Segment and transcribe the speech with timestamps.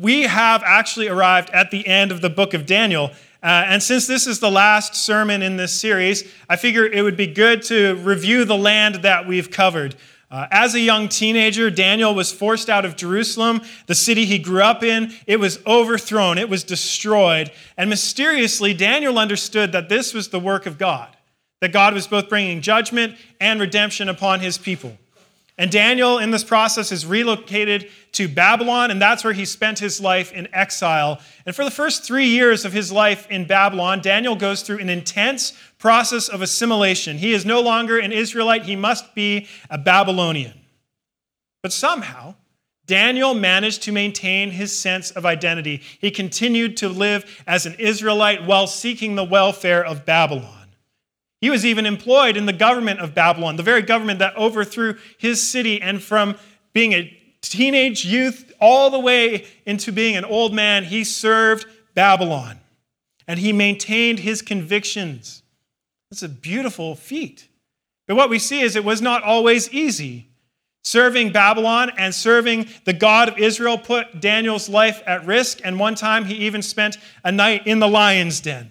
[0.00, 3.10] we have actually arrived at the end of the book of Daniel.
[3.42, 7.16] Uh, and since this is the last sermon in this series, I figure it would
[7.16, 9.94] be good to review the land that we've covered.
[10.30, 14.62] Uh, as a young teenager, Daniel was forced out of Jerusalem, the city he grew
[14.62, 15.12] up in.
[15.26, 17.50] It was overthrown, it was destroyed.
[17.76, 21.14] And mysteriously, Daniel understood that this was the work of God,
[21.60, 24.96] that God was both bringing judgment and redemption upon his people.
[25.60, 30.00] And Daniel, in this process, is relocated to Babylon, and that's where he spent his
[30.00, 31.20] life in exile.
[31.46, 34.88] And for the first three years of his life in Babylon, Daniel goes through an
[34.88, 37.18] intense process of assimilation.
[37.18, 40.58] He is no longer an Israelite, he must be a Babylonian.
[41.62, 42.34] But somehow,
[42.86, 45.80] Daniel managed to maintain his sense of identity.
[46.00, 50.60] He continued to live as an Israelite while seeking the welfare of Babylon.
[51.40, 55.40] He was even employed in the government of Babylon, the very government that overthrew his
[55.40, 55.80] city.
[55.80, 56.36] And from
[56.72, 62.60] being a teenage youth all the way into being an old man, he served Babylon
[63.26, 65.42] and he maintained his convictions.
[66.10, 67.48] That's a beautiful feat.
[68.06, 70.26] But what we see is it was not always easy.
[70.82, 75.94] Serving Babylon and serving the God of Israel put Daniel's life at risk, and one
[75.94, 78.70] time he even spent a night in the lion's den.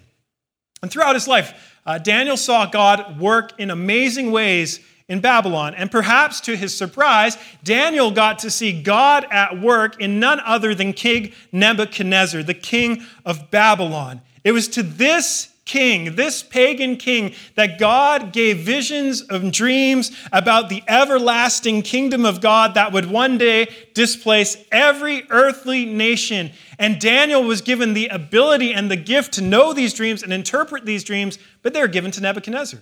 [0.82, 4.80] And throughout his life, uh, Daniel saw God work in amazing ways
[5.10, 5.74] in Babylon.
[5.74, 10.74] And perhaps to his surprise, Daniel got to see God at work in none other
[10.74, 14.22] than King Nebuchadnezzar, the king of Babylon.
[14.44, 20.68] It was to this king, this pagan king, that God gave visions and dreams about
[20.68, 26.52] the everlasting kingdom of God that would one day displace every earthly nation.
[26.78, 30.86] And Daniel was given the ability and the gift to know these dreams and interpret
[30.86, 32.80] these dreams, but they were given to Nebuchadnezzar.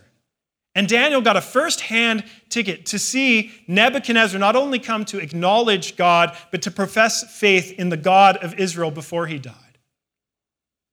[0.79, 5.97] And Daniel got a first hand ticket to see Nebuchadnezzar not only come to acknowledge
[5.97, 9.79] God, but to profess faith in the God of Israel before he died.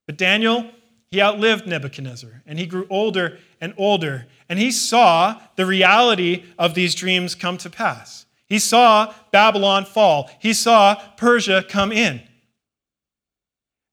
[0.08, 0.72] But Daniel
[1.12, 4.26] he outlived Nebuchadnezzar and he grew older and older.
[4.50, 8.26] And he saw the reality of these dreams come to pass.
[8.48, 12.24] He saw Babylon fall, he saw Persia come in.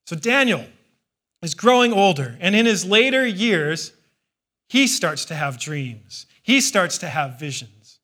[0.06, 0.64] So Daniel
[1.42, 3.92] is growing older, and in his later years,
[4.72, 6.24] he starts to have dreams.
[6.42, 8.00] He starts to have visions.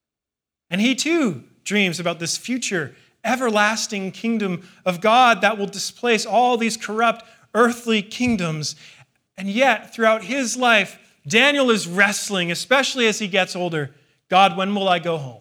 [0.69, 6.59] And he too dreams about this future, everlasting kingdom of God that will displace all
[6.59, 7.25] these corrupt
[7.55, 8.77] earthly kingdoms
[9.39, 13.95] and yet, throughout his life, Daniel is wrestling, especially as he gets older
[14.29, 15.41] God, when will I go home?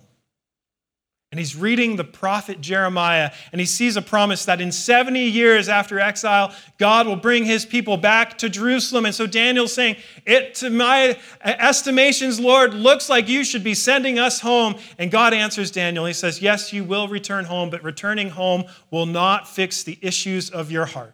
[1.29, 5.67] And he's reading the prophet Jeremiah, and he sees a promise that in 70 years
[5.67, 9.05] after exile, God will bring his people back to Jerusalem.
[9.05, 14.17] And so Daniel's saying, It, to my estimations, Lord, looks like you should be sending
[14.17, 14.75] us home.
[14.97, 16.05] And God answers Daniel.
[16.05, 20.49] He says, Yes, you will return home, but returning home will not fix the issues
[20.49, 21.13] of your heart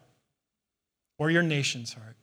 [1.17, 2.17] or your nation's heart.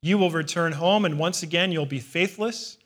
[0.00, 2.78] You will return home, and once again, you'll be faithless.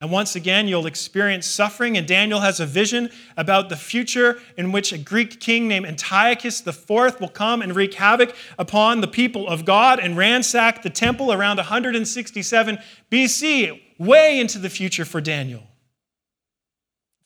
[0.00, 1.96] And once again, you'll experience suffering.
[1.96, 6.66] And Daniel has a vision about the future in which a Greek king named Antiochus
[6.66, 11.32] IV will come and wreak havoc upon the people of God and ransack the temple
[11.32, 12.78] around 167
[13.10, 15.64] BC, way into the future for Daniel.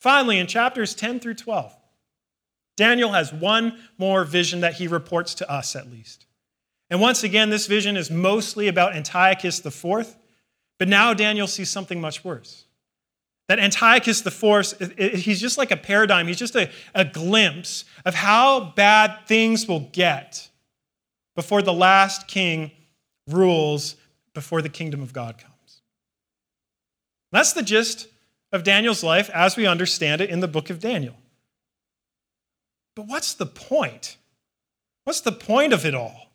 [0.00, 1.74] Finally, in chapters 10 through 12,
[2.76, 6.26] Daniel has one more vision that he reports to us, at least.
[6.90, 10.16] And once again, this vision is mostly about Antiochus IV,
[10.78, 12.64] but now Daniel sees something much worse.
[13.48, 18.72] That Antiochus IV, he's just like a paradigm, he's just a, a glimpse of how
[18.74, 20.48] bad things will get
[21.36, 22.70] before the last king
[23.28, 23.96] rules,
[24.32, 25.82] before the kingdom of God comes.
[27.32, 28.08] That's the gist
[28.52, 31.16] of Daniel's life as we understand it in the book of Daniel.
[32.94, 34.16] But what's the point?
[35.04, 36.30] What's the point of it all?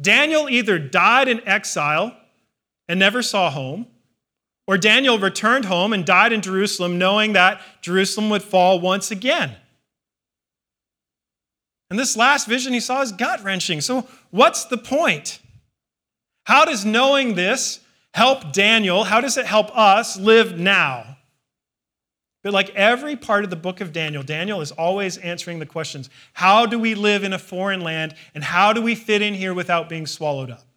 [0.00, 2.14] Daniel either died in exile
[2.88, 3.86] and never saw home,
[4.66, 9.56] or Daniel returned home and died in Jerusalem knowing that Jerusalem would fall once again.
[11.90, 13.80] And this last vision he saw is gut wrenching.
[13.80, 15.40] So, what's the point?
[16.44, 17.80] How does knowing this
[18.12, 19.04] help Daniel?
[19.04, 21.16] How does it help us live now?
[22.42, 26.08] But like every part of the book of Daniel, Daniel is always answering the questions
[26.34, 29.54] how do we live in a foreign land and how do we fit in here
[29.54, 30.67] without being swallowed up?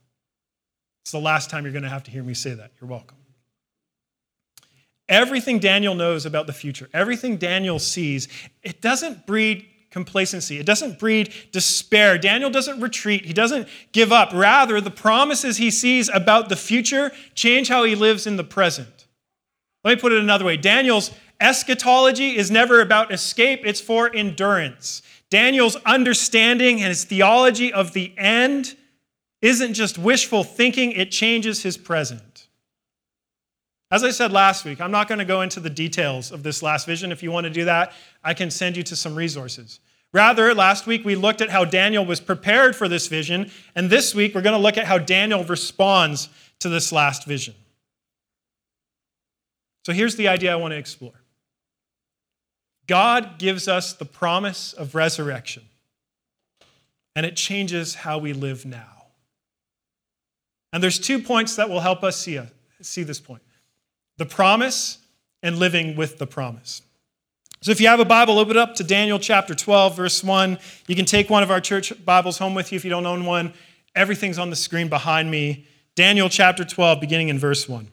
[1.04, 2.72] It's the last time you're going to have to hear me say that.
[2.80, 3.18] You're welcome.
[5.10, 8.28] Everything Daniel knows about the future, everything Daniel sees,
[8.64, 10.58] it doesn't breed complacency.
[10.58, 12.18] It doesn't breed despair.
[12.18, 13.26] Daniel doesn't retreat.
[13.26, 14.32] He doesn't give up.
[14.34, 19.08] Rather, the promises he sees about the future change how he lives in the present.
[19.84, 25.02] Let me put it another way Daniel's Eschatology is never about escape, it's for endurance.
[25.32, 28.78] Daniel's understanding and his theology of the end
[29.42, 32.48] isn't just wishful thinking, it changes his present.
[33.90, 36.64] As I said last week, I'm not going to go into the details of this
[36.64, 37.12] last vision.
[37.12, 37.92] If you want to do that,
[38.24, 39.82] I can send you to some resources.
[40.14, 44.16] Rather, last week we looked at how Daniel was prepared for this vision, and this
[44.16, 46.30] week we're going to look at how Daniel responds
[46.60, 47.56] to this last vision.
[49.86, 51.14] So here's the idea I want to explore
[52.88, 55.64] God gives us the promise of resurrection,
[57.16, 59.01] and it changes how we live now.
[60.74, 62.40] And there's two points that will help us see,
[62.82, 63.42] see this point
[64.18, 65.00] the promise
[65.42, 66.84] and living with the promise.
[67.62, 70.58] So if you have a Bible, open it up to Daniel chapter 12, verse 1.
[70.88, 73.26] You can take one of our church Bibles home with you if you don't own
[73.26, 73.54] one.
[73.96, 75.68] Everything's on the screen behind me.
[75.96, 77.88] Daniel chapter 12, beginning in verse 1.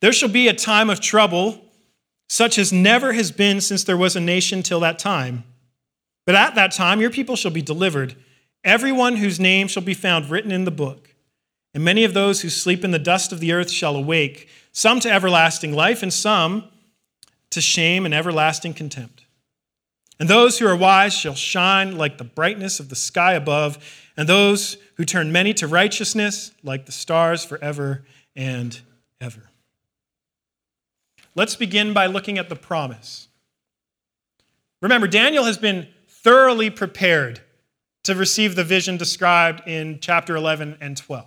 [0.00, 1.64] There shall be a time of trouble,
[2.28, 5.44] such as never has been since there was a nation till that time.
[6.26, 8.14] But at that time, your people shall be delivered,
[8.64, 11.14] everyone whose name shall be found written in the book.
[11.72, 15.00] And many of those who sleep in the dust of the earth shall awake, some
[15.00, 16.64] to everlasting life, and some
[17.50, 19.24] to shame and everlasting contempt.
[20.18, 23.78] And those who are wise shall shine like the brightness of the sky above,
[24.16, 28.04] and those who turn many to righteousness like the stars forever
[28.36, 28.78] and
[29.20, 29.50] ever.
[31.34, 33.28] Let's begin by looking at the promise.
[34.82, 37.40] Remember, Daniel has been thoroughly prepared
[38.04, 41.26] to receive the vision described in chapter 11 and 12.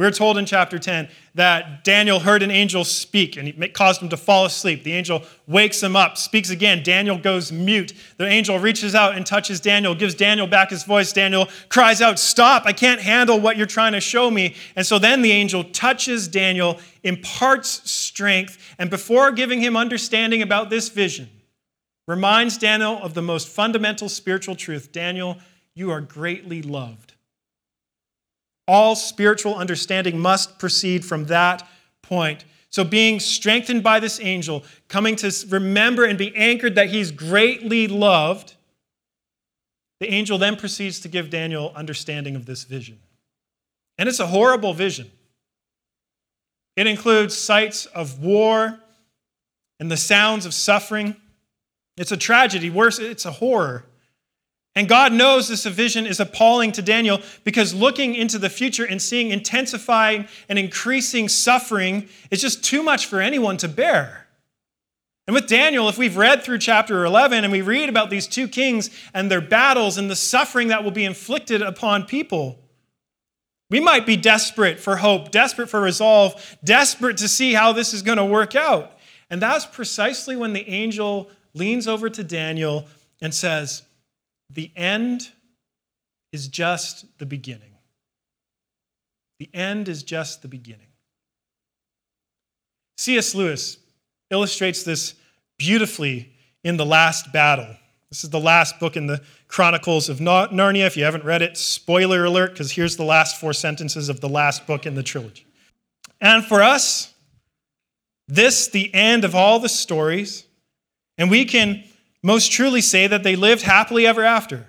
[0.00, 4.08] We're told in chapter 10 that Daniel heard an angel speak and it caused him
[4.08, 4.82] to fall asleep.
[4.82, 6.82] The angel wakes him up, speaks again.
[6.82, 7.92] Daniel goes mute.
[8.16, 11.12] The angel reaches out and touches Daniel, gives Daniel back his voice.
[11.12, 14.54] Daniel cries out, Stop, I can't handle what you're trying to show me.
[14.74, 20.70] And so then the angel touches Daniel, imparts strength, and before giving him understanding about
[20.70, 21.28] this vision,
[22.08, 25.36] reminds Daniel of the most fundamental spiritual truth Daniel,
[25.74, 27.14] you are greatly loved.
[28.66, 31.68] All spiritual understanding must proceed from that
[32.02, 32.44] point.
[32.70, 37.88] So, being strengthened by this angel, coming to remember and be anchored that he's greatly
[37.88, 38.54] loved,
[39.98, 42.98] the angel then proceeds to give Daniel understanding of this vision.
[43.98, 45.10] And it's a horrible vision.
[46.76, 48.78] It includes sights of war
[49.78, 51.16] and the sounds of suffering.
[51.96, 53.84] It's a tragedy, worse, it's a horror.
[54.76, 59.02] And God knows this vision is appalling to Daniel because looking into the future and
[59.02, 64.28] seeing intensifying and increasing suffering is just too much for anyone to bear.
[65.26, 68.48] And with Daniel, if we've read through chapter 11 and we read about these two
[68.48, 72.58] kings and their battles and the suffering that will be inflicted upon people,
[73.70, 78.02] we might be desperate for hope, desperate for resolve, desperate to see how this is
[78.02, 78.98] going to work out.
[79.30, 82.86] And that's precisely when the angel leans over to Daniel
[83.20, 83.82] and says,
[84.52, 85.30] the end
[86.32, 87.72] is just the beginning.
[89.38, 90.86] The end is just the beginning.
[92.98, 93.34] C.S.
[93.34, 93.78] Lewis
[94.30, 95.14] illustrates this
[95.58, 96.32] beautifully
[96.62, 97.74] in The Last Battle.
[98.10, 100.86] This is the last book in the Chronicles of Narnia.
[100.86, 104.28] If you haven't read it, spoiler alert, because here's the last four sentences of the
[104.28, 105.46] last book in the trilogy.
[106.20, 107.14] And for us,
[108.28, 110.44] this, the end of all the stories,
[111.16, 111.84] and we can
[112.22, 114.66] most truly say that they lived happily ever after.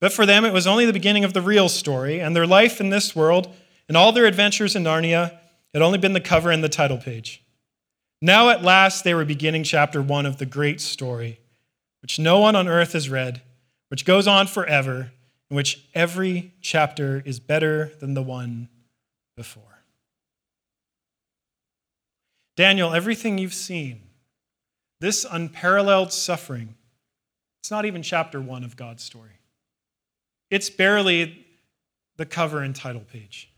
[0.00, 2.80] But for them, it was only the beginning of the real story, and their life
[2.80, 3.52] in this world
[3.88, 5.38] and all their adventures in Narnia
[5.72, 7.42] had only been the cover and the title page.
[8.20, 11.40] Now, at last, they were beginning chapter one of the great story,
[12.02, 13.42] which no one on earth has read,
[13.88, 15.12] which goes on forever,
[15.50, 18.68] in which every chapter is better than the one
[19.36, 19.84] before.
[22.56, 24.02] Daniel, everything you've seen,
[25.02, 26.76] this unparalleled suffering,
[27.60, 29.40] it's not even chapter one of God's story.
[30.48, 31.44] It's barely
[32.18, 33.50] the cover and title page.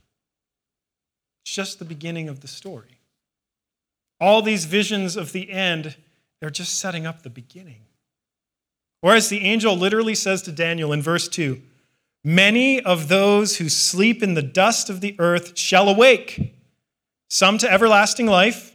[1.45, 2.99] It's just the beginning of the story.
[4.19, 5.97] All these visions of the end,
[6.41, 7.83] they're just setting up the beginning.
[9.03, 11.61] Or as the angel literally says to Daniel in verse 2
[12.25, 16.55] Many of those who sleep in the dust of the earth shall awake,
[17.29, 18.74] some to everlasting life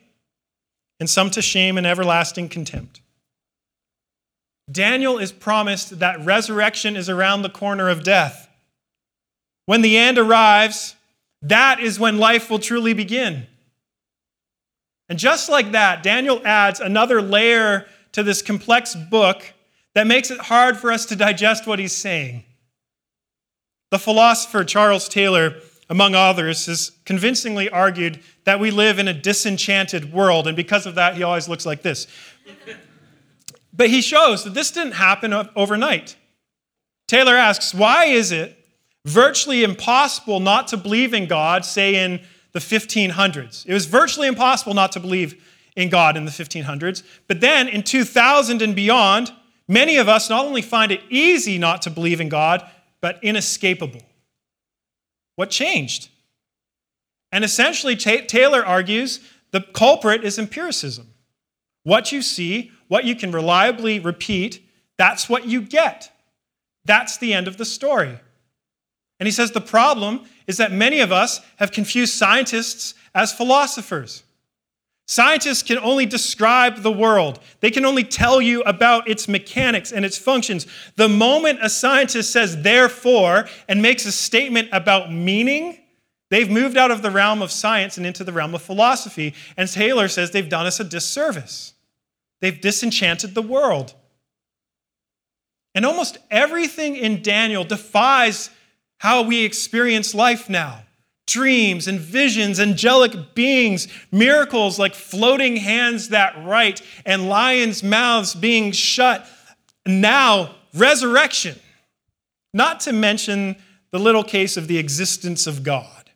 [1.00, 3.02] and some to shame and everlasting contempt.
[4.72, 8.50] Daniel is promised that resurrection is around the corner of death.
[9.66, 10.96] When the end arrives,
[11.42, 13.48] that is when life will truly begin.
[15.08, 19.54] And just like that, Daniel adds another layer to this complex book
[19.96, 22.44] that makes it hard for us to digest what he's saying.
[23.92, 25.56] The philosopher Charles Taylor
[25.90, 30.96] among others, has convincingly argued that we live in a disenchanted world, and because of
[30.96, 32.08] that, he always looks like this.
[33.74, 36.16] But he shows that this didn't happen overnight.
[37.08, 38.56] Taylor asks, why is it
[39.06, 43.66] virtually impossible not to believe in God, say in the 1500s?
[43.66, 45.44] It was virtually impossible not to believe
[45.76, 47.04] in God in the 1500s.
[47.28, 49.32] But then in 2000 and beyond,
[49.68, 52.70] many of us not only find it easy not to believe in God,
[53.02, 54.02] but inescapable.
[55.40, 56.10] What changed?
[57.32, 61.14] And essentially, Taylor argues the culprit is empiricism.
[61.84, 64.62] What you see, what you can reliably repeat,
[64.98, 66.12] that's what you get.
[66.84, 68.20] That's the end of the story.
[69.18, 74.24] And he says the problem is that many of us have confused scientists as philosophers.
[75.10, 77.40] Scientists can only describe the world.
[77.62, 80.68] They can only tell you about its mechanics and its functions.
[80.98, 85.80] The moment a scientist says therefore and makes a statement about meaning,
[86.30, 89.34] they've moved out of the realm of science and into the realm of philosophy.
[89.58, 91.74] And Taylor says they've done us a disservice.
[92.40, 93.96] They've disenchanted the world.
[95.74, 98.52] And almost everything in Daniel defies
[99.00, 100.84] how we experience life now
[101.30, 108.72] dreams and visions, angelic beings, miracles like floating hands that write, and lions' mouths being
[108.72, 109.28] shut.
[109.86, 111.58] Now, resurrection.
[112.54, 113.56] Not to mention
[113.92, 116.10] the little case of the existence of God.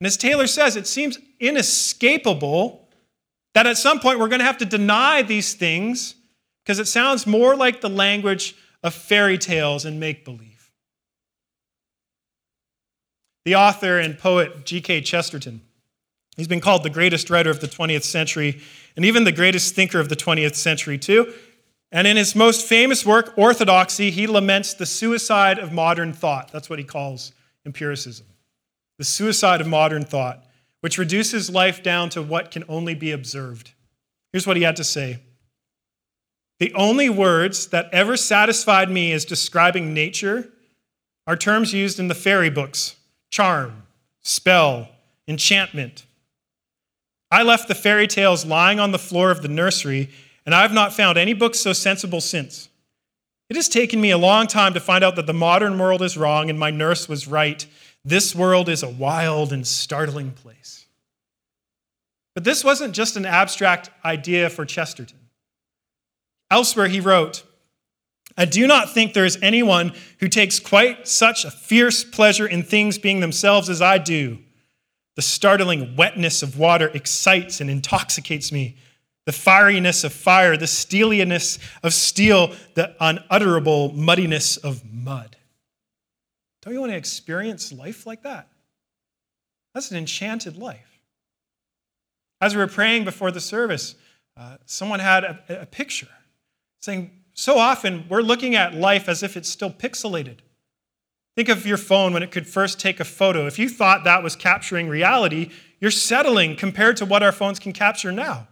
[0.00, 2.88] And as Taylor says, it seems inescapable
[3.54, 6.16] that at some point we're going to have to deny these things
[6.64, 10.51] because it sounds more like the language of fairy tales and make believe.
[13.44, 15.00] The author and poet G.K.
[15.00, 15.62] Chesterton,
[16.36, 18.60] he's been called the greatest writer of the 20th century
[18.96, 21.32] and even the greatest thinker of the 20th century, too.
[21.90, 26.50] And in his most famous work, Orthodoxy, he laments the suicide of modern thought.
[26.52, 27.32] That's what he calls
[27.66, 28.26] empiricism.
[28.98, 30.44] The suicide of modern thought,
[30.80, 33.72] which reduces life down to what can only be observed.
[34.32, 35.18] Here's what he had to say
[36.58, 40.48] the only words that ever satisfied me as describing nature
[41.26, 42.96] are terms used in the fairy books
[43.32, 43.82] charm,
[44.20, 44.88] spell,
[45.26, 46.04] enchantment.
[47.30, 50.10] I left the fairy tales lying on the floor of the nursery,
[50.44, 52.68] and I have not found any books so sensible since.
[53.48, 56.16] It has taken me a long time to find out that the modern world is
[56.16, 57.66] wrong and my nurse was right.
[58.04, 60.86] This world is a wild and startling place.
[62.34, 65.18] But this wasn't just an abstract idea for Chesterton.
[66.50, 67.44] Elsewhere, he wrote,
[68.36, 72.62] I do not think there is anyone who takes quite such a fierce pleasure in
[72.62, 74.38] things being themselves as I do.
[75.16, 78.76] The startling wetness of water excites and intoxicates me.
[79.26, 85.36] The fieriness of fire, the steeliness of steel, the unutterable muddiness of mud.
[86.62, 88.48] Don't you want to experience life like that?
[89.74, 91.00] That's an enchanted life.
[92.40, 93.94] As we were praying before the service,
[94.36, 96.08] uh, someone had a, a picture
[96.80, 100.38] saying, so often we're looking at life as if it's still pixelated.
[101.34, 103.46] Think of your phone when it could first take a photo.
[103.46, 107.72] If you thought that was capturing reality, you're settling compared to what our phones can
[107.72, 108.48] capture now.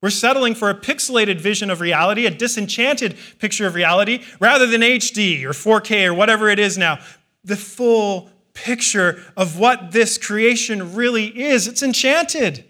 [0.00, 4.80] We're settling for a pixelated vision of reality, a disenchanted picture of reality, rather than
[4.80, 7.00] HD or 4K or whatever it is now.
[7.44, 11.66] The full picture of what this creation really is.
[11.66, 12.64] It's enchanted.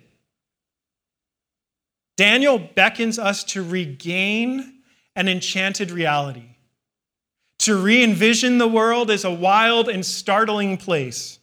[2.17, 4.78] Daniel beckons us to regain
[5.19, 6.45] an enchanted reality.
[7.61, 11.41] To re envision the world as a wild and startling place.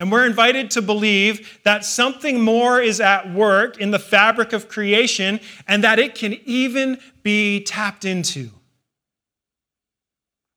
[0.00, 4.68] And we're invited to believe that something more is at work in the fabric of
[4.68, 8.50] creation and that it can even be tapped into.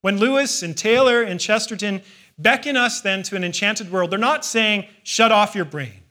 [0.01, 2.01] When Lewis and Taylor and Chesterton
[2.39, 6.03] beckon us then to an enchanted world, they're not saying, shut off your brain,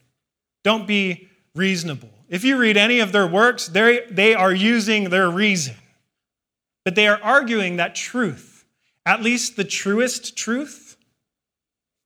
[0.62, 2.11] don't be reasonable.
[2.29, 5.75] If you read any of their works, they are using their reason.
[6.87, 8.64] But they are arguing that truth,
[9.05, 10.97] at least the truest truth,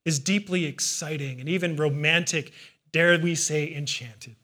[0.06, 2.50] is deeply exciting and even romantic,
[2.90, 4.36] dare we say, enchanted.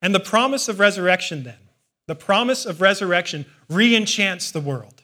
[0.00, 1.58] And the promise of resurrection, then,
[2.06, 5.02] the promise of resurrection re enchants the world.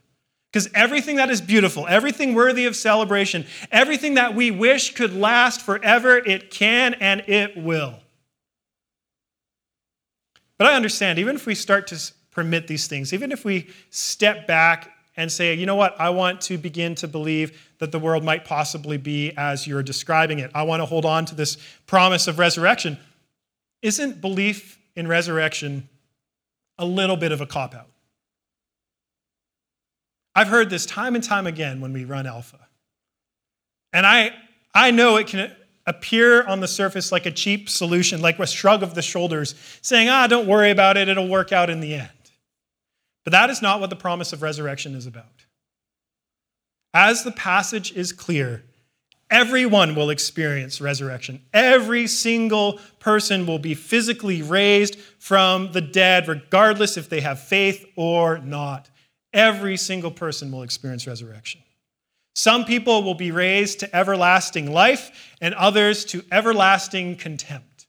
[0.51, 5.61] Because everything that is beautiful, everything worthy of celebration, everything that we wish could last
[5.61, 7.97] forever, it can and it will.
[10.57, 13.15] But I understand, even if we start to permit these things.
[13.15, 17.09] Even if we step back and say, you know what, I want to begin to
[17.09, 20.51] believe that the world might possibly be as you're describing it.
[20.55, 22.99] I want to hold on to this promise of resurrection.
[23.81, 25.89] Isn't belief in resurrection
[26.77, 27.89] a little bit of a cop out?
[30.35, 32.59] I've heard this time and time again when we run Alpha.
[33.95, 34.33] And I,
[34.75, 35.51] I know it can
[35.87, 40.11] appear on the surface like a cheap solution, like a shrug of the shoulders, saying,
[40.11, 42.11] ah, don't worry about it, it'll work out in the end.
[43.27, 45.45] But that is not what the promise of resurrection is about.
[46.95, 48.63] As the passage is clear,
[49.33, 51.43] everyone will experience resurrection.
[51.53, 57.85] Every single person will be physically raised from the dead, regardless if they have faith
[57.97, 58.89] or not.
[59.33, 61.63] Every single person will experience resurrection.
[62.37, 67.89] Some people will be raised to everlasting life, and others to everlasting contempt.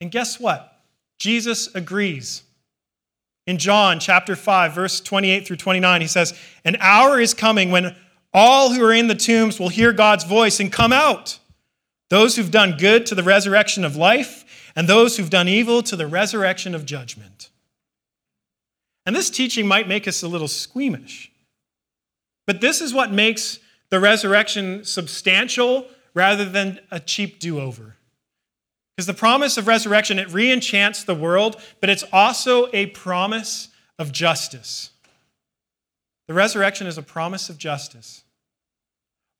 [0.00, 0.80] And guess what?
[1.20, 2.42] Jesus agrees.
[3.46, 7.96] In John chapter 5, verse 28 through 29, he says, An hour is coming when
[8.32, 11.38] all who are in the tombs will hear God's voice and come out.
[12.08, 14.44] Those who've done good to the resurrection of life,
[14.76, 17.50] and those who've done evil to the resurrection of judgment.
[19.04, 21.32] And this teaching might make us a little squeamish.
[22.46, 23.58] But this is what makes
[23.90, 27.96] the resurrection substantial rather than a cheap do over.
[29.02, 33.68] Because the promise of resurrection, it re enchants the world, but it's also a promise
[33.98, 34.90] of justice.
[36.28, 38.22] The resurrection is a promise of justice.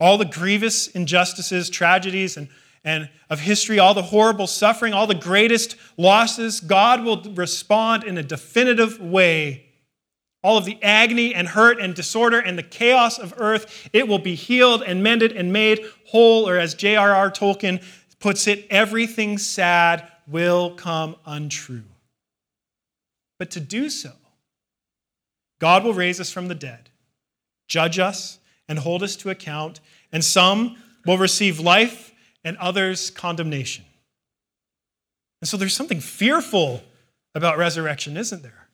[0.01, 2.49] All the grievous injustices, tragedies, and,
[2.83, 8.19] and of history, all the horrible suffering, all the greatest losses, God will respond in
[8.19, 9.69] a definitive way
[10.45, 14.19] all of the agony and hurt and disorder and the chaos of earth, it will
[14.19, 17.31] be healed and mended and made whole, or as J.R.R.
[17.31, 17.83] Tolkien
[18.23, 21.83] puts it, everything sad will come untrue.
[23.39, 24.13] But to do so,
[25.61, 26.89] God will raise us from the dead,
[27.69, 28.39] judge us,
[28.69, 29.81] and hold us to account,
[30.13, 32.13] and some will receive life
[32.45, 33.85] and others condemnation.
[35.41, 36.83] And so there's something fearful
[37.35, 38.69] about resurrection, isn't there?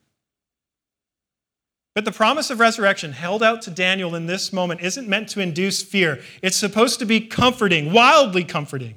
[1.94, 5.40] But the promise of resurrection held out to Daniel in this moment isn't meant to
[5.40, 6.20] induce fear.
[6.42, 8.96] It's supposed to be comforting, wildly comforting.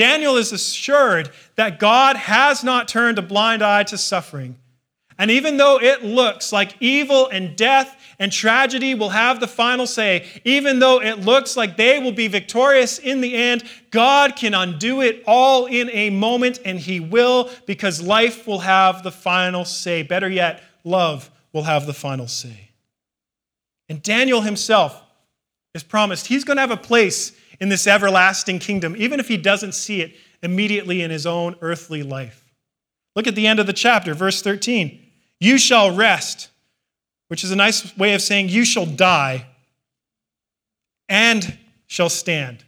[0.00, 4.56] Daniel is assured that God has not turned a blind eye to suffering.
[5.18, 9.86] And even though it looks like evil and death and tragedy will have the final
[9.86, 14.54] say, even though it looks like they will be victorious in the end, God can
[14.54, 19.66] undo it all in a moment, and He will because life will have the final
[19.66, 20.02] say.
[20.02, 22.70] Better yet, love will have the final say.
[23.90, 24.98] And Daniel himself
[25.74, 29.36] is promised he's going to have a place in this everlasting kingdom, even if he
[29.36, 32.44] doesn't see it immediately in his own earthly life.
[33.14, 35.04] Look at the end of the chapter, verse 13.
[35.40, 36.48] You shall rest,
[37.28, 39.46] which is a nice way of saying you shall die
[41.08, 42.64] and shall stand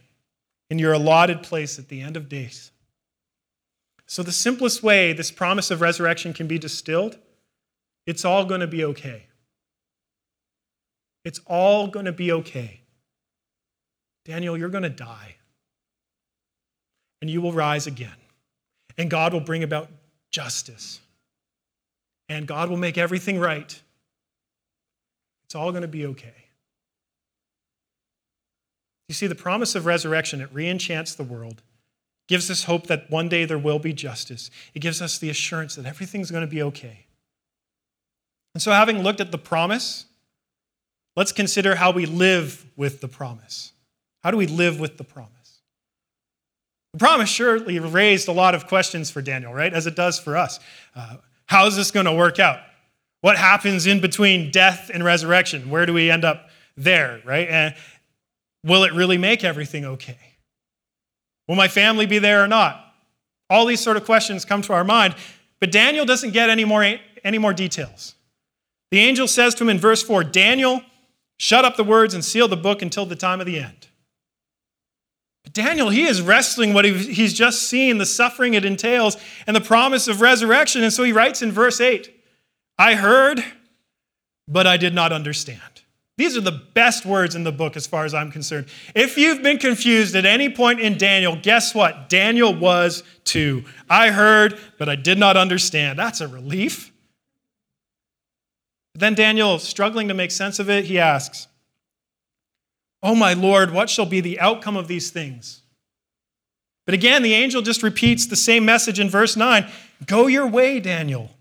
[0.69, 2.71] in your allotted place at the end of days.
[4.05, 7.17] So, the simplest way this promise of resurrection can be distilled
[8.05, 9.27] it's all going to be okay.
[11.23, 12.81] It's all going to be okay.
[14.25, 15.35] Daniel, you're going to die.
[17.21, 18.15] And you will rise again.
[18.97, 19.89] And God will bring about
[20.31, 20.99] justice.
[22.29, 23.81] And God will make everything right.
[25.45, 26.33] It's all going to be okay.
[29.07, 31.61] You see, the promise of resurrection, it re enchants the world,
[32.27, 34.49] gives us hope that one day there will be justice.
[34.73, 37.05] It gives us the assurance that everything's going to be okay.
[38.55, 40.05] And so, having looked at the promise,
[41.15, 43.73] let's consider how we live with the promise.
[44.23, 45.29] How do we live with the promise?
[46.93, 49.73] The promise surely raised a lot of questions for Daniel, right?
[49.73, 50.59] As it does for us.
[50.95, 52.59] Uh, how is this going to work out?
[53.21, 55.69] What happens in between death and resurrection?
[55.69, 57.47] Where do we end up there, right?
[57.47, 57.75] And
[58.63, 60.17] will it really make everything okay?
[61.47, 62.79] Will my family be there or not?
[63.49, 65.15] All these sort of questions come to our mind,
[65.59, 68.15] but Daniel doesn't get any more, any more details.
[68.91, 70.81] The angel says to him in verse 4 Daniel,
[71.37, 73.87] shut up the words and seal the book until the time of the end.
[75.43, 79.61] But Daniel, he is wrestling what he's just seen, the suffering it entails, and the
[79.61, 80.83] promise of resurrection.
[80.83, 82.13] And so he writes in verse 8
[82.77, 83.43] I heard,
[84.47, 85.61] but I did not understand.
[86.15, 88.67] These are the best words in the book as far as I'm concerned.
[88.93, 92.07] If you've been confused at any point in Daniel, guess what?
[92.07, 93.63] Daniel was too.
[93.89, 95.97] I heard, but I did not understand.
[95.97, 96.91] That's a relief.
[98.93, 101.47] But then Daniel, struggling to make sense of it, he asks,
[103.03, 105.61] Oh, my Lord, what shall be the outcome of these things?
[106.85, 109.69] But again, the angel just repeats the same message in verse 9
[110.05, 111.31] Go your way, Daniel.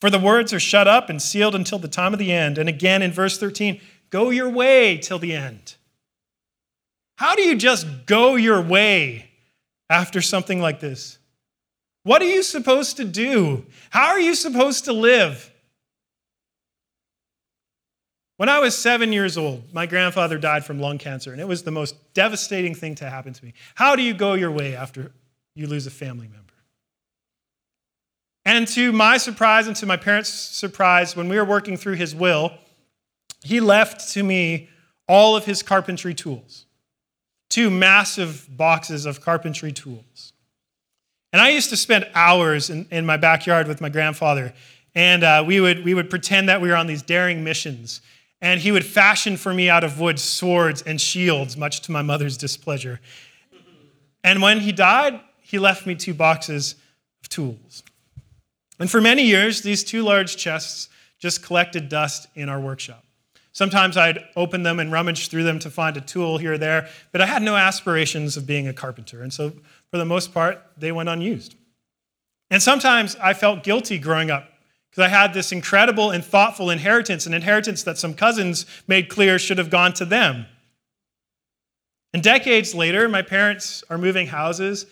[0.00, 2.56] For the words are shut up and sealed until the time of the end.
[2.56, 5.76] And again in verse 13, Go your way till the end.
[7.16, 9.30] How do you just go your way
[9.90, 11.18] after something like this?
[12.02, 13.66] What are you supposed to do?
[13.90, 15.49] How are you supposed to live?
[18.40, 21.62] When I was seven years old, my grandfather died from lung cancer, and it was
[21.62, 23.52] the most devastating thing to happen to me.
[23.74, 25.12] How do you go your way after
[25.54, 26.54] you lose a family member?
[28.46, 32.14] And to my surprise and to my parents' surprise, when we were working through his
[32.14, 32.54] will,
[33.44, 34.70] he left to me
[35.06, 36.64] all of his carpentry tools
[37.50, 40.32] two massive boxes of carpentry tools.
[41.34, 44.54] And I used to spend hours in, in my backyard with my grandfather,
[44.94, 48.00] and uh, we, would, we would pretend that we were on these daring missions.
[48.42, 52.02] And he would fashion for me out of wood swords and shields, much to my
[52.02, 53.00] mother's displeasure.
[54.24, 56.74] And when he died, he left me two boxes
[57.22, 57.82] of tools.
[58.78, 63.04] And for many years, these two large chests just collected dust in our workshop.
[63.52, 66.88] Sometimes I'd open them and rummage through them to find a tool here or there,
[67.12, 69.22] but I had no aspirations of being a carpenter.
[69.22, 69.52] And so,
[69.90, 71.56] for the most part, they went unused.
[72.50, 74.48] And sometimes I felt guilty growing up
[74.90, 79.38] because I had this incredible and thoughtful inheritance, an inheritance that some cousins made clear
[79.38, 80.46] should have gone to them.
[82.12, 84.86] And decades later, my parents are moving houses,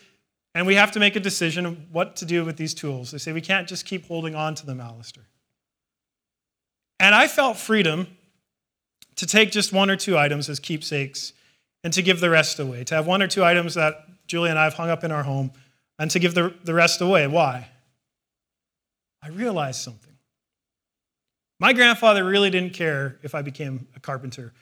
[0.55, 3.11] and we have to make a decision of what to do with these tools.
[3.11, 5.25] They say we can't just keep holding on to them, Alistair.
[7.01, 8.07] And I felt freedom
[9.17, 11.33] to take just one or two items as keepsakes
[11.83, 14.59] and to give the rest away, to have one or two items that Julie and
[14.59, 15.51] I have hung up in our home
[15.99, 17.27] and to give the, the rest away.
[17.27, 17.69] Why?
[19.23, 20.15] I realized something.
[21.61, 24.53] My grandfather really didn't care if I became a carpenter.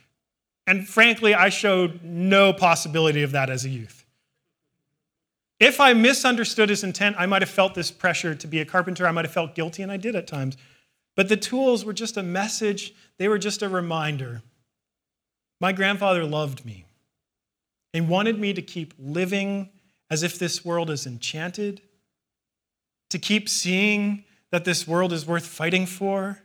[0.66, 4.04] And frankly, I showed no possibility of that as a youth.
[5.58, 9.06] If I misunderstood his intent, I might have felt this pressure to be a carpenter.
[9.06, 10.56] I might have felt guilty, and I did at times.
[11.14, 14.42] But the tools were just a message, they were just a reminder.
[15.60, 16.84] My grandfather loved me
[17.94, 19.70] and wanted me to keep living
[20.10, 21.80] as if this world is enchanted,
[23.08, 26.42] to keep seeing that this world is worth fighting for,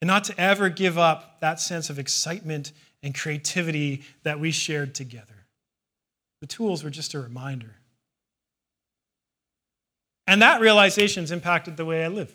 [0.00, 4.94] and not to ever give up that sense of excitement and creativity that we shared
[4.94, 5.46] together.
[6.40, 7.76] The tools were just a reminder.
[10.26, 12.34] And that realization has impacted the way I live.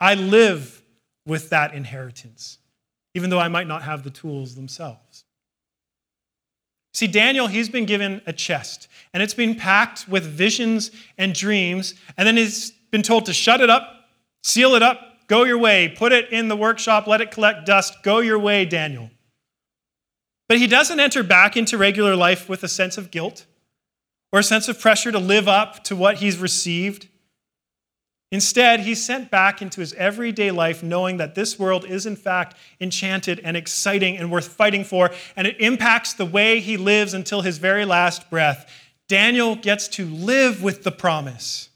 [0.00, 0.82] I live
[1.26, 2.58] with that inheritance,
[3.14, 5.24] even though I might not have the tools themselves.
[6.94, 11.94] See, Daniel, he's been given a chest, and it's been packed with visions and dreams,
[12.16, 14.06] and then he's been told to shut it up,
[14.44, 18.02] seal it up, go your way, put it in the workshop, let it collect dust,
[18.02, 19.10] go your way, Daniel.
[20.48, 23.46] But he doesn't enter back into regular life with a sense of guilt
[24.30, 27.08] or a sense of pressure to live up to what he's received.
[28.30, 32.56] Instead, he's sent back into his everyday life knowing that this world is, in fact,
[32.80, 37.42] enchanted and exciting and worth fighting for, and it impacts the way he lives until
[37.42, 38.70] his very last breath.
[39.06, 41.68] Daniel gets to live with the promise.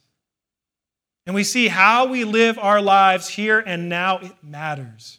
[1.27, 5.19] And we see how we live our lives here and now, it matters.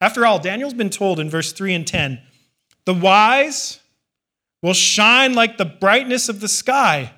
[0.00, 2.20] After all, Daniel's been told in verse 3 and 10
[2.84, 3.78] the wise
[4.60, 7.12] will shine like the brightness of the sky,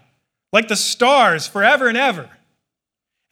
[0.53, 2.31] like the stars forever and ever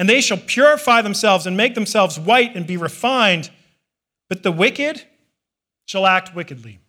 [0.03, 3.51] and they shall purify themselves and make themselves white and be refined,
[4.29, 5.05] but the wicked
[5.85, 6.81] shall act wickedly.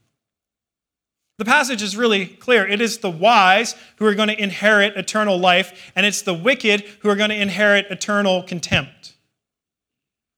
[1.40, 2.66] The passage is really clear.
[2.68, 6.82] It is the wise who are going to inherit eternal life, and it's the wicked
[7.00, 9.16] who are going to inherit eternal contempt.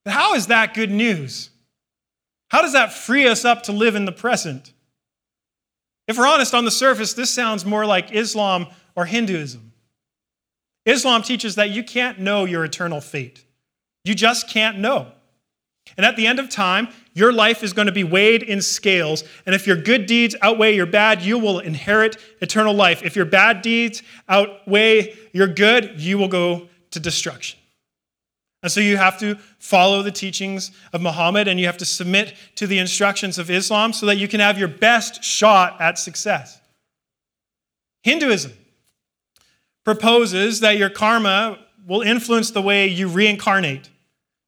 [0.06, 1.50] But how is that good news?
[2.50, 4.72] How does that free us up to live in the present?
[6.08, 9.74] If we're honest, on the surface, this sounds more like Islam or Hinduism.
[10.86, 13.44] Islam teaches that you can't know your eternal fate.
[14.04, 15.12] You just can't know.
[15.98, 19.24] And at the end of time, your life is going to be weighed in scales.
[19.46, 23.02] And if your good deeds outweigh your bad, you will inherit eternal life.
[23.04, 27.58] If your bad deeds outweigh your good, you will go to destruction.
[28.62, 32.34] And so you have to follow the teachings of Muhammad and you have to submit
[32.56, 36.60] to the instructions of Islam so that you can have your best shot at success.
[38.04, 38.52] Hinduism
[39.84, 43.90] proposes that your karma will influence the way you reincarnate,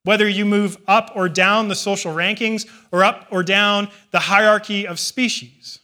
[0.08, 4.88] whether you move up or down the social rankings or up or down the hierarchy
[4.88, 5.80] of species.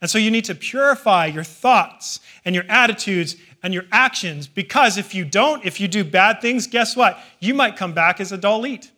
[0.00, 4.96] And so you need to purify your thoughts and your attitudes and your actions because
[4.96, 7.18] if you don't, if you do bad things, guess what?
[7.38, 8.90] You might come back as a Dalit.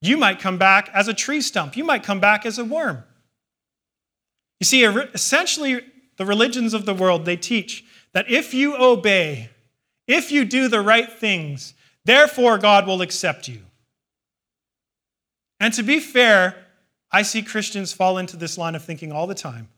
[0.00, 1.76] You might come back as a tree stump.
[1.76, 3.04] You might come back as a worm.
[4.60, 5.82] You see, essentially,
[6.16, 9.50] the religions of the world, they teach that if you obey,
[10.10, 13.60] if you do the right things, therefore God will accept you.
[15.60, 16.56] And to be fair,
[17.12, 19.68] I see Christians fall into this line of thinking all the time.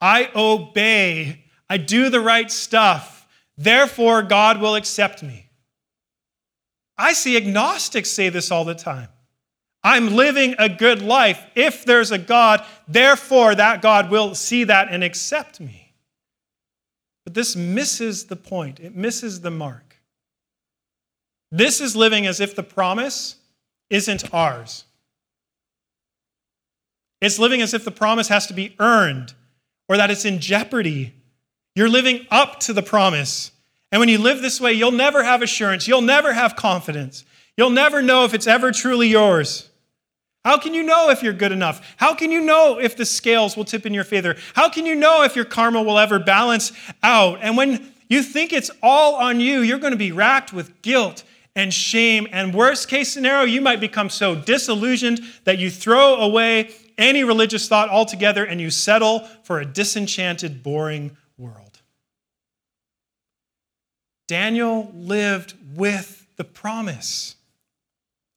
[0.00, 5.46] I obey, I do the right stuff, therefore God will accept me.
[6.98, 9.08] I see agnostics say this all the time.
[9.82, 11.42] I'm living a good life.
[11.54, 15.79] If there's a God, therefore that God will see that and accept me.
[17.24, 19.96] But this misses the point, it misses the mark.
[21.52, 23.36] This is living as if the promise
[23.88, 24.84] isn't ours.
[27.20, 29.34] It's living as if the promise has to be earned
[29.88, 31.14] or that it's in jeopardy.
[31.74, 33.50] You're living up to the promise.
[33.92, 35.88] And when you live this way, you'll never have assurance.
[35.88, 37.24] You'll never have confidence.
[37.56, 39.69] You'll never know if it's ever truly yours.
[40.44, 41.94] How can you know if you're good enough?
[41.98, 44.36] How can you know if the scales will tip in your favor?
[44.54, 46.72] How can you know if your karma will ever balance
[47.02, 47.38] out?
[47.42, 51.24] And when you think it's all on you, you're going to be racked with guilt
[51.54, 52.26] and shame.
[52.32, 57.68] And worst case scenario, you might become so disillusioned that you throw away any religious
[57.68, 61.80] thought altogether and you settle for a disenchanted, boring world.
[64.26, 67.36] Daniel lived with the promise.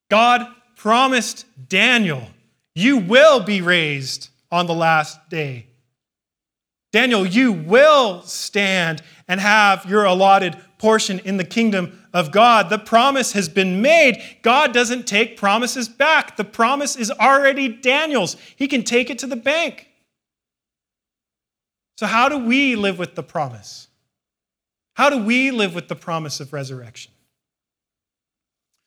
[0.09, 0.47] God
[0.83, 2.27] promised Daniel,
[2.75, 5.65] You will be raised on the last day.
[6.91, 12.69] Daniel, you will stand and have your allotted portion in the kingdom of God.
[12.69, 14.21] The promise has been made.
[14.41, 16.35] God doesn't take promises back.
[16.35, 18.35] The promise is already Daniel's.
[18.57, 19.87] He can take it to the bank.
[21.97, 23.87] So, how do we live with the promise?
[24.95, 27.12] How do we live with the promise of resurrection?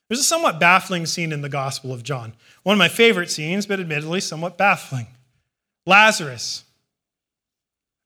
[0.09, 2.35] There's a somewhat baffling scene in the Gospel of John.
[2.63, 5.09] One of my favorite scenes, but admittedly somewhat baffling.
[5.85, 6.65] Lazarus,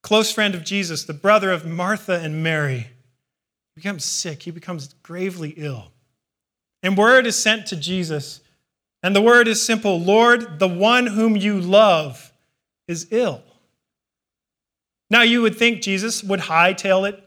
[0.02, 2.88] close friend of Jesus, the brother of Martha and Mary,
[3.74, 4.42] becomes sick.
[4.42, 5.92] He becomes gravely ill.
[6.82, 8.40] And word is sent to Jesus.
[9.02, 12.32] And the word is simple Lord, the one whom you love
[12.88, 13.42] is ill.
[15.10, 17.22] Now, you would think Jesus would hightail it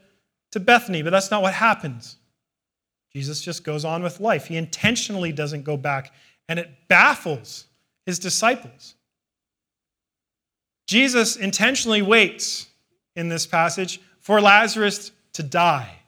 [0.52, 2.16] to Bethany, but that's not what happens.
[3.15, 4.47] Jesus just goes on with life.
[4.47, 6.13] He intentionally doesn't go back,
[6.49, 7.65] and it baffles
[8.06, 8.95] his disciples.
[10.88, 12.67] Jesus intentionally waits
[13.15, 15.99] in this passage for Lazarus to die.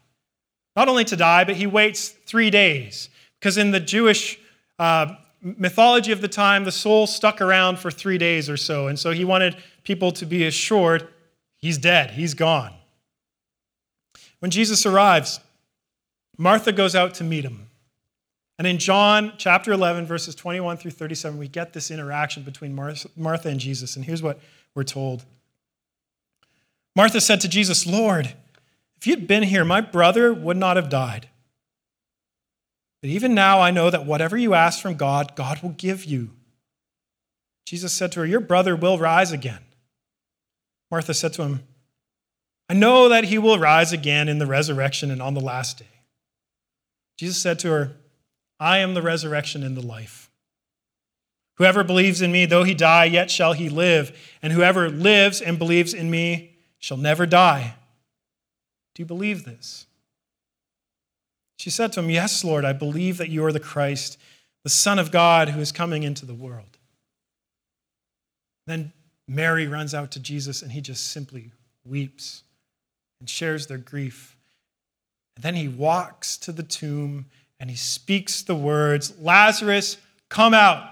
[0.75, 3.09] Not only to die, but he waits three days.
[3.39, 4.37] Because in the Jewish
[4.79, 8.87] uh, mythology of the time, the soul stuck around for three days or so.
[8.87, 11.07] And so he wanted people to be assured
[11.57, 12.73] he's dead, he's gone.
[14.39, 15.39] When Jesus arrives,
[16.38, 17.67] Martha goes out to meet him.
[18.58, 23.50] And in John chapter 11, verses 21 through 37, we get this interaction between Martha
[23.50, 23.95] and Jesus.
[23.95, 24.39] And here's what
[24.74, 25.26] we're told
[26.95, 28.34] Martha said to Jesus, Lord,
[28.98, 31.28] if you'd been here, my brother would not have died.
[33.02, 36.32] But even now I know that whatever you ask from God, God will give you.
[37.65, 39.62] Jesus said to her, Your brother will rise again.
[40.89, 41.63] Martha said to him,
[42.69, 45.94] I know that he will rise again in the resurrection and on the last day.
[47.17, 47.91] Jesus said to her,
[48.60, 50.30] I am the resurrection and the life.
[51.58, 54.17] Whoever believes in me, though he die, yet shall he live.
[54.41, 57.75] And whoever lives and believes in me shall never die.
[58.93, 59.86] Do you believe this?
[61.58, 64.17] She said to him, Yes, Lord, I believe that you are the Christ,
[64.63, 66.78] the Son of God who is coming into the world.
[68.67, 68.91] Then
[69.28, 71.51] Mary runs out to Jesus and he just simply
[71.86, 72.43] weeps
[73.19, 74.35] and shares their grief.
[75.36, 77.26] And then he walks to the tomb
[77.60, 79.98] and he speaks the words, Lazarus,
[80.30, 80.89] come out.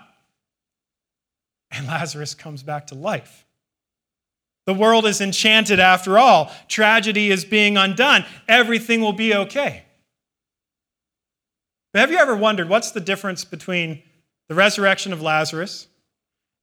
[1.72, 3.46] And Lazarus comes back to life.
[4.66, 6.52] The world is enchanted after all.
[6.68, 8.26] Tragedy is being undone.
[8.48, 9.84] Everything will be okay.
[11.92, 14.02] But have you ever wondered what's the difference between
[14.48, 15.88] the resurrection of Lazarus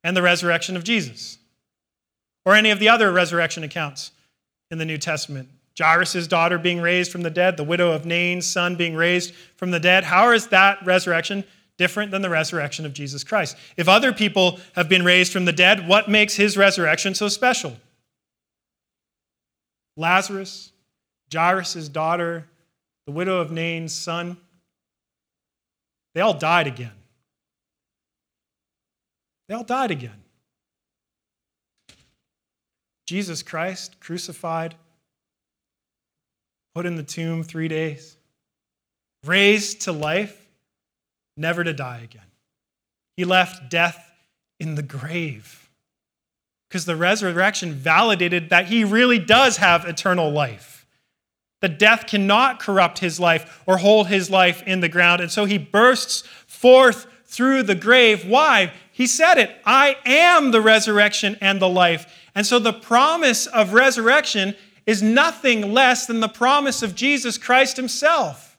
[0.03, 1.38] and the resurrection of Jesus?
[2.47, 4.12] Or any of the other resurrection accounts
[4.71, 5.51] in the New Testament?
[5.78, 9.70] Jairus' daughter being raised from the dead, the widow of Nain's son being raised from
[9.70, 10.04] the dead.
[10.04, 11.44] How is that resurrection
[11.78, 13.56] different than the resurrection of Jesus Christ?
[13.76, 17.76] If other people have been raised from the dead, what makes his resurrection so special?
[19.96, 20.72] Lazarus,
[21.33, 22.46] Jairus' daughter,
[23.06, 24.37] the widow of Nain's son,
[26.14, 26.92] they all died again.
[29.48, 30.22] They all died again.
[33.06, 34.74] Jesus Christ, crucified,
[36.74, 38.16] put in the tomb three days,
[39.24, 40.48] raised to life,
[41.37, 42.22] never to die again.
[43.16, 44.11] He left death
[44.59, 45.68] in the grave
[46.68, 50.87] because the resurrection validated that he really does have eternal life.
[51.61, 55.20] That death cannot corrupt his life or hold his life in the ground.
[55.20, 58.24] And so he bursts forth through the grave.
[58.26, 58.72] Why?
[58.92, 62.28] He said it I am the resurrection and the life.
[62.35, 64.54] And so the promise of resurrection
[64.90, 68.59] is nothing less than the promise of Jesus Christ himself.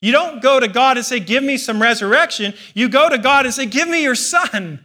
[0.00, 2.54] You don't go to God and say, Give me some resurrection.
[2.72, 4.82] You go to God and say, Give me your son.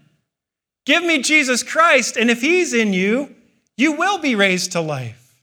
[0.85, 2.17] Give me Jesus Christ.
[2.17, 3.33] And if he's in you,
[3.77, 5.41] you will be raised to life.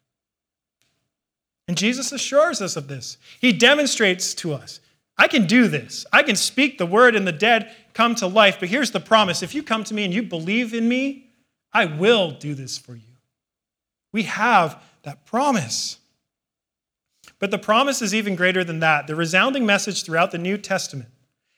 [1.67, 3.17] And Jesus assures us of this.
[3.41, 4.81] He demonstrates to us
[5.17, 6.05] I can do this.
[6.13, 8.61] I can speak the word, and the dead come to life.
[8.61, 11.31] But here's the promise if you come to me and you believe in me,
[11.73, 13.01] I will do this for you.
[14.13, 15.99] We have that promise.
[17.39, 19.07] But the promise is even greater than that.
[19.07, 21.09] The resounding message throughout the New Testament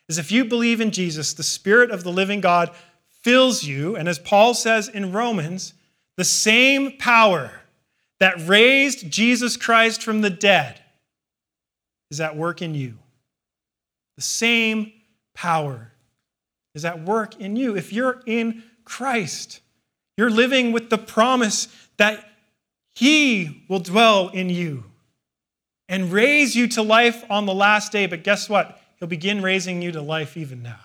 [0.09, 2.71] is if you believe in Jesus, the Spirit of the living God
[3.23, 3.97] fills you.
[3.97, 5.75] And as Paul says in Romans,
[6.17, 7.63] the same power
[8.21, 10.81] that raised Jesus Christ from the dead
[12.11, 12.99] is at work in you.
[14.17, 14.93] The same
[15.35, 15.93] power
[16.75, 17.77] is at work in you.
[17.77, 19.61] If you're in Christ,
[20.17, 22.29] you're living with the promise that
[22.99, 24.83] He will dwell in you
[25.89, 28.07] and raise you to life on the last day.
[28.07, 28.81] But guess what?
[28.97, 30.81] He'll begin raising you to life even now.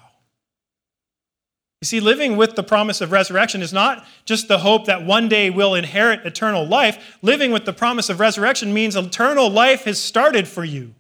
[1.81, 5.27] You see, living with the promise of resurrection is not just the hope that one
[5.27, 7.17] day we'll inherit eternal life.
[7.23, 10.93] Living with the promise of resurrection means eternal life has started for you.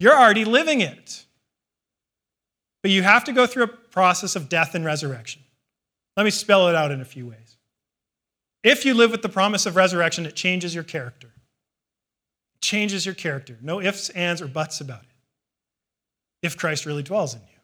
[0.00, 1.26] You're already living it.
[2.82, 5.42] But you have to go through a process of death and resurrection.
[6.16, 7.43] Let me spell it out in a few ways.
[8.64, 11.28] If you live with the promise of resurrection, it changes your character
[12.56, 13.58] It changes your character.
[13.60, 15.08] No ifs, ands, or buts about it.
[16.42, 17.58] If Christ really dwells in you.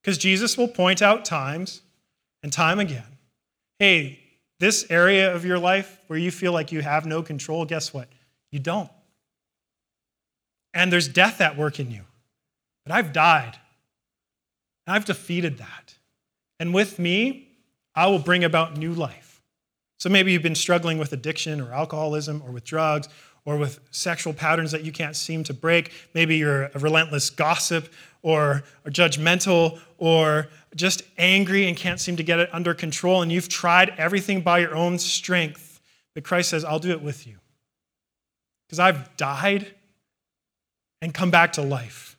[0.00, 1.82] Because Jesus will point out times
[2.42, 3.04] and time again
[3.78, 4.20] hey,
[4.60, 8.08] this area of your life where you feel like you have no control, guess what?
[8.52, 8.88] You don't.
[10.72, 12.02] And there's death at work in you.
[12.86, 13.58] But I've died.
[14.86, 15.96] I've defeated that.
[16.60, 17.48] And with me,
[17.96, 19.31] I will bring about new life.
[20.02, 23.08] So maybe you've been struggling with addiction or alcoholism or with drugs
[23.44, 25.92] or with sexual patterns that you can't seem to break.
[26.12, 27.88] Maybe you're a relentless gossip
[28.20, 33.30] or, or judgmental or just angry and can't seem to get it under control, and
[33.30, 35.80] you've tried everything by your own strength.
[36.16, 37.36] But Christ says, I'll do it with you.
[38.66, 39.72] Because I've died
[41.00, 42.16] and come back to life.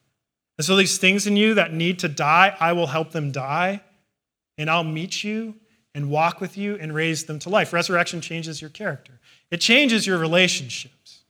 [0.58, 3.82] And so, these things in you that need to die, I will help them die,
[4.58, 5.56] and I'll meet you
[5.96, 7.72] and walk with you and raise them to life.
[7.72, 9.20] Resurrection changes your character,
[9.52, 11.22] it changes your relationships.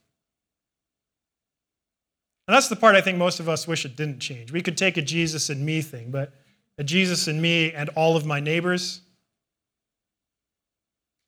[2.47, 4.51] And that's the part I think most of us wish it didn't change.
[4.51, 6.33] We could take a Jesus and me thing, but
[6.77, 8.99] a Jesus and me and all of my neighbors.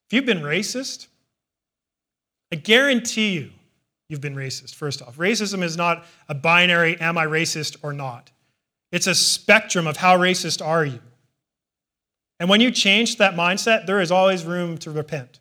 [0.08, 1.08] If you've been racist,
[2.52, 3.52] I guarantee you,
[4.10, 5.18] you've been racist, first off.
[5.18, 8.32] Racism is not a binary, am I racist or not?
[8.92, 11.00] It's a spectrum of how racist are you.
[12.40, 15.40] And when you change that mindset, there is always room to repent.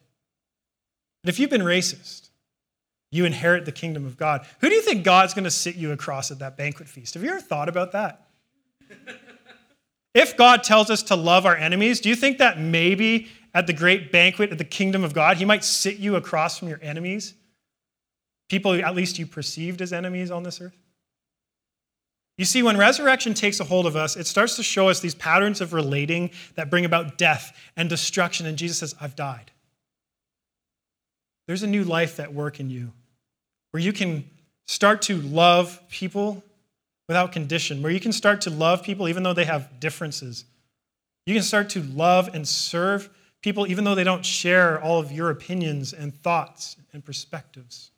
[1.22, 2.28] But if you've been racist,
[3.10, 4.46] you inherit the kingdom of God.
[4.60, 7.14] Who do you think God's going to sit you across at that banquet feast?
[7.14, 8.26] Have you ever thought about that?
[10.14, 13.72] if God tells us to love our enemies, do you think that maybe at the
[13.72, 17.34] great banquet of the kingdom of God, he might sit you across from your enemies?
[18.48, 20.76] People at least you perceived as enemies on this earth?
[22.36, 25.14] You see, when resurrection takes a hold of us, it starts to show us these
[25.14, 28.46] patterns of relating that bring about death and destruction.
[28.46, 29.52] And Jesus says, I've died.
[31.46, 32.92] There's a new life at work in you
[33.70, 34.28] where you can
[34.66, 36.42] start to love people
[37.06, 40.44] without condition, where you can start to love people even though they have differences.
[41.26, 43.10] You can start to love and serve
[43.42, 47.90] people even though they don't share all of your opinions and thoughts and perspectives.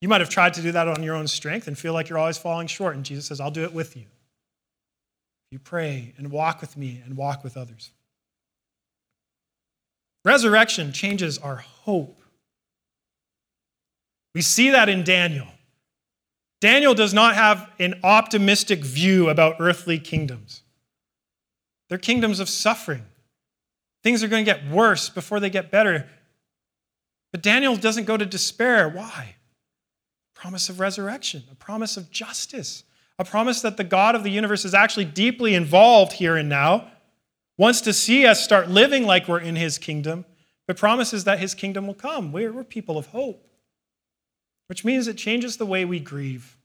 [0.00, 2.18] You might have tried to do that on your own strength and feel like you're
[2.18, 4.04] always falling short, and Jesus says, I'll do it with you.
[5.50, 7.90] You pray and walk with me and walk with others.
[10.24, 12.20] Resurrection changes our hope.
[14.34, 15.46] We see that in Daniel.
[16.60, 20.62] Daniel does not have an optimistic view about earthly kingdoms.
[21.88, 23.04] They're kingdoms of suffering.
[24.02, 26.08] Things are going to get worse before they get better.
[27.32, 28.88] But Daniel doesn't go to despair.
[28.88, 29.36] Why?
[30.40, 32.84] Promise of resurrection, a promise of justice,
[33.18, 36.90] a promise that the God of the universe is actually deeply involved here and now,
[37.56, 40.24] wants to see us start living like we're in his kingdom,
[40.66, 42.30] but promises that his kingdom will come.
[42.30, 43.48] We're, we're people of hope
[44.68, 46.56] which means it changes the way we grieve.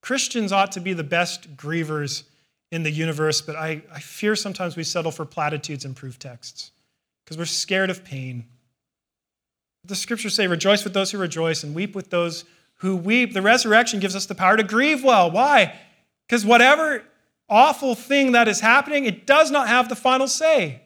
[0.00, 2.22] Christians ought to be the best grievers
[2.70, 6.70] in the universe, but I, I fear sometimes we settle for platitudes and proof texts
[7.24, 8.46] because we're scared of pain.
[9.84, 12.44] The scriptures say, Rejoice with those who rejoice and weep with those
[12.76, 13.32] who weep.
[13.32, 15.30] The resurrection gives us the power to grieve well.
[15.30, 15.78] Why?
[16.26, 17.04] Because whatever
[17.48, 20.82] awful thing that is happening, it does not have the final say.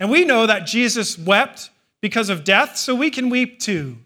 [0.00, 3.96] And we know that Jesus wept because of death, so we can weep too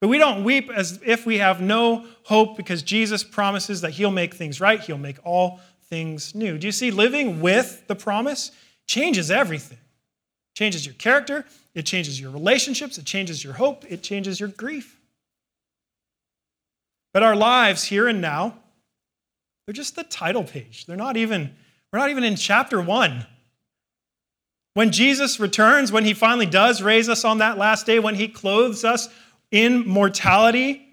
[0.00, 4.10] But we don't weep as if we have no hope because Jesus promises that he'll
[4.10, 6.58] make things right, he'll make all things new.
[6.58, 8.52] Do you see living with the promise
[8.86, 9.78] changes everything?
[10.54, 14.98] changes your character, it changes your relationships, it changes your hope, it changes your grief.
[17.12, 18.56] But our lives here and now,
[19.66, 20.86] they're just the title page.
[20.86, 21.54] They're not even,
[21.92, 23.26] we're not even in chapter one.
[24.74, 28.28] When Jesus returns, when he finally does raise us on that last day, when he
[28.28, 29.08] clothes us
[29.50, 30.86] in mortality,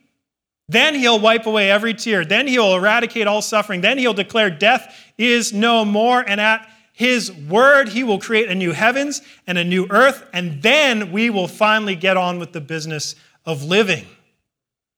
[0.69, 2.25] then he'll wipe away every tear.
[2.25, 3.81] Then he'll eradicate all suffering.
[3.81, 6.21] Then he'll declare death is no more.
[6.27, 6.67] And at
[6.97, 10.27] his word, he will create a new heavens and a new earth.
[10.33, 13.13] And then we will finally get on with the business
[13.45, 14.07] of living.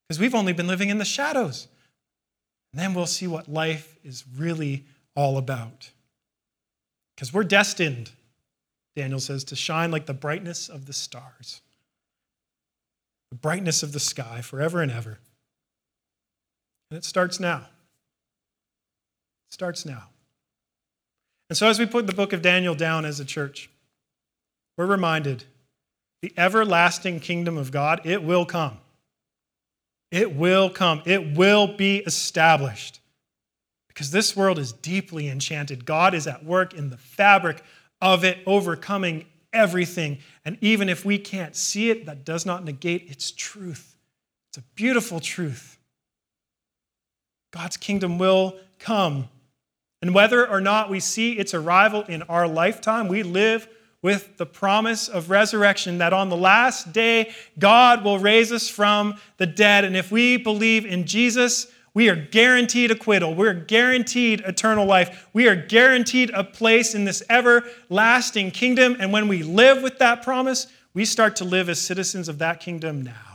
[0.07, 1.67] Because we've only been living in the shadows.
[2.71, 5.91] And then we'll see what life is really all about.
[7.15, 8.11] Because we're destined,
[8.95, 11.59] Daniel says, to shine like the brightness of the stars,
[13.29, 15.19] the brightness of the sky forever and ever.
[16.89, 17.67] And it starts now.
[19.49, 20.08] It starts now.
[21.49, 23.69] And so, as we put the book of Daniel down as a church,
[24.77, 25.43] we're reminded
[26.21, 28.77] the everlasting kingdom of God, it will come.
[30.11, 31.01] It will come.
[31.05, 32.99] It will be established.
[33.87, 35.85] Because this world is deeply enchanted.
[35.85, 37.63] God is at work in the fabric
[38.01, 40.19] of it, overcoming everything.
[40.45, 43.95] And even if we can't see it, that does not negate its truth.
[44.49, 45.77] It's a beautiful truth.
[47.51, 49.27] God's kingdom will come.
[50.01, 53.67] And whether or not we see its arrival in our lifetime, we live
[54.01, 59.15] with the promise of resurrection that on the last day, God will raise us from
[59.37, 59.83] the dead.
[59.83, 63.35] And if we believe in Jesus, we are guaranteed acquittal.
[63.35, 65.27] We're guaranteed eternal life.
[65.33, 68.95] We are guaranteed a place in this everlasting kingdom.
[68.99, 72.61] And when we live with that promise, we start to live as citizens of that
[72.61, 73.28] kingdom now.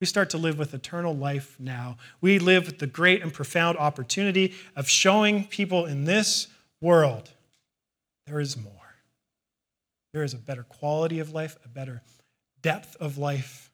[0.00, 1.96] We start to live with eternal life now.
[2.20, 6.48] We live with the great and profound opportunity of showing people in this
[6.80, 7.30] world
[8.26, 8.72] there is more.
[10.12, 12.02] There is a better quality of life, a better
[12.62, 13.70] depth of life.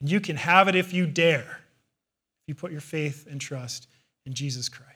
[0.00, 3.88] And you can have it if you dare, if you put your faith and trust
[4.24, 4.87] in Jesus Christ.